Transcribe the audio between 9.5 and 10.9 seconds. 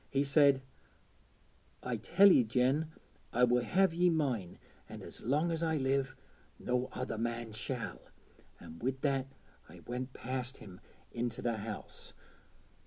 I went past him